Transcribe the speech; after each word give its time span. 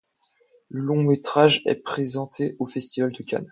Le 0.69 0.81
long 0.81 1.03
métrage 1.03 1.61
est 1.67 1.75
présenté 1.83 2.55
au 2.57 2.65
festival 2.65 3.11
de 3.11 3.21
Cannes. 3.23 3.47